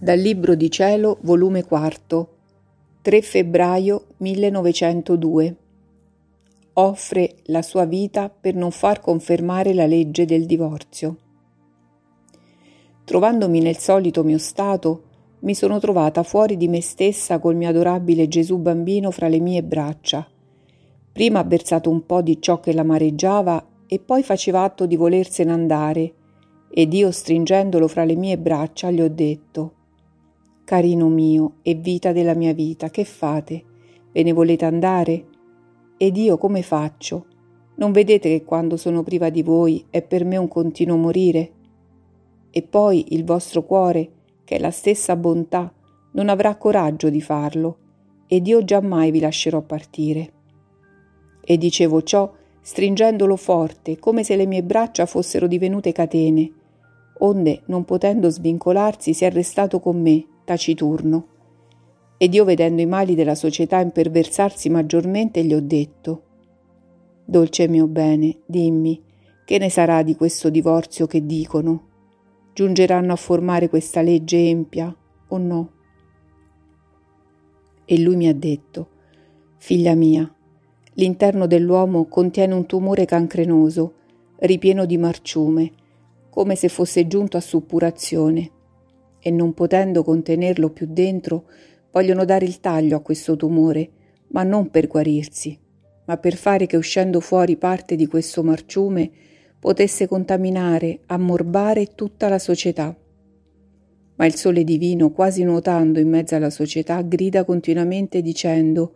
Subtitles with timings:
[0.00, 2.28] Dal Libro di Cielo, volume 4,
[3.02, 5.56] 3 febbraio 1902.
[6.74, 11.16] Offre la sua vita per non far confermare la legge del divorzio.
[13.02, 15.02] Trovandomi nel solito mio stato,
[15.40, 19.64] mi sono trovata fuori di me stessa col mio adorabile Gesù bambino fra le mie
[19.64, 20.24] braccia.
[21.10, 25.50] Prima ha versato un po' di ciò che l'amareggiava e poi faceva atto di volersene
[25.50, 26.12] andare,
[26.70, 29.72] ed io stringendolo fra le mie braccia gli ho detto
[30.68, 33.64] Carino mio e vita della mia vita, che fate?
[34.12, 35.24] Ve ne volete andare?
[35.96, 37.24] Ed io come faccio?
[37.76, 41.52] Non vedete che quando sono priva di voi è per me un continuo morire?
[42.50, 44.10] E poi il vostro cuore,
[44.44, 45.72] che è la stessa bontà,
[46.10, 47.78] non avrà coraggio di farlo,
[48.26, 50.32] ed io giammai vi lascerò partire.
[51.40, 56.52] E dicevo ciò stringendolo forte, come se le mie braccia fossero divenute catene,
[57.20, 61.26] onde, non potendo svincolarsi, si è restato con me, taciturno.
[62.16, 66.22] Ed io vedendo i mali della società imperversarsi maggiormente gli ho detto
[67.22, 68.98] Dolce mio bene, dimmi,
[69.44, 71.88] che ne sarà di questo divorzio che dicono?
[72.54, 74.96] Giungeranno a formare questa legge empia
[75.28, 75.72] o no?
[77.84, 78.88] E lui mi ha detto
[79.58, 80.34] Figlia mia,
[80.94, 83.92] l'interno dell'uomo contiene un tumore cancrenoso,
[84.38, 85.72] ripieno di marciume,
[86.30, 88.52] come se fosse giunto a suppurazione
[89.20, 91.44] e non potendo contenerlo più dentro,
[91.90, 93.90] vogliono dare il taglio a questo tumore,
[94.28, 95.58] ma non per guarirsi,
[96.04, 99.10] ma per fare che uscendo fuori parte di questo marciume
[99.58, 102.96] potesse contaminare, ammorbare tutta la società.
[104.16, 108.94] Ma il sole divino, quasi nuotando in mezzo alla società, grida continuamente dicendo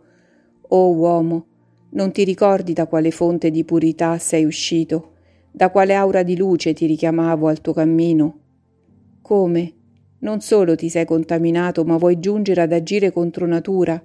[0.69, 1.45] O uomo,
[1.91, 5.11] non ti ricordi da quale fonte di purità sei uscito,
[5.51, 8.39] da quale aura di luce ti richiamavo al tuo cammino?
[9.21, 9.73] Come?
[10.23, 14.01] Non solo ti sei contaminato, ma vuoi giungere ad agire contro natura,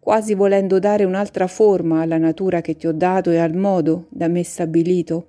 [0.00, 4.26] quasi volendo dare un'altra forma alla natura che ti ho dato e al modo da
[4.26, 5.26] me stabilito.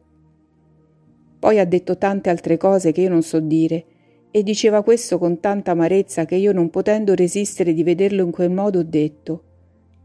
[1.37, 3.85] Poi ha detto tante altre cose che io non so dire,
[4.31, 8.49] e diceva questo con tanta amarezza che io non potendo resistere di vederlo in quel
[8.49, 9.43] modo ho detto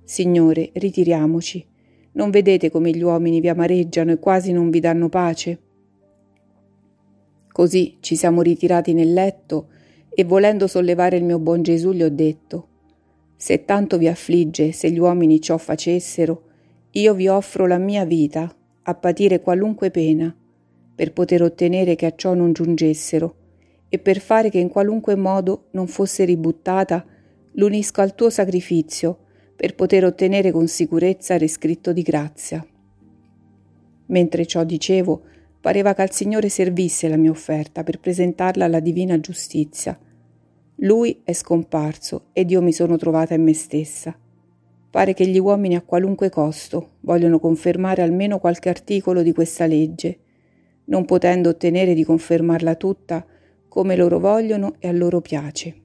[0.05, 1.67] Signore, ritiriamoci.
[2.13, 5.59] Non vedete come gli uomini vi amareggiano e quasi non vi danno pace?
[7.51, 9.69] Così ci siamo ritirati nel letto
[10.19, 12.69] e volendo sollevare il mio buon Gesù gli ho detto
[13.37, 16.43] Se tanto vi affligge se gli uomini ciò facessero,
[16.93, 18.51] io vi offro la mia vita
[18.83, 20.35] a patire qualunque pena,
[20.95, 23.35] per poter ottenere che a ciò non giungessero,
[23.91, 27.05] e per fare che in qualunque modo non fosse ributtata,
[27.53, 29.19] l'unisco al tuo sacrificio,
[29.55, 32.67] per poter ottenere con sicurezza riscritto di grazia.
[34.07, 35.23] Mentre ciò dicevo,
[35.61, 39.99] pareva che al Signore servisse la mia offerta per presentarla alla divina giustizia,
[40.81, 44.15] lui è scomparso ed io mi sono trovata in me stessa.
[44.91, 50.19] Pare che gli uomini a qualunque costo vogliono confermare almeno qualche articolo di questa legge,
[50.87, 53.25] non potendo ottenere di confermarla tutta
[53.69, 55.85] come loro vogliono e a loro piace.